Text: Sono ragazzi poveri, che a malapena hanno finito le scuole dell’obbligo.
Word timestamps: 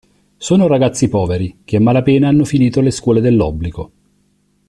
Sono 0.37 0.65
ragazzi 0.65 1.09
poveri, 1.09 1.59
che 1.63 1.75
a 1.75 1.79
malapena 1.79 2.27
hanno 2.27 2.43
finito 2.43 2.81
le 2.81 2.89
scuole 2.89 3.21
dell’obbligo. 3.21 3.91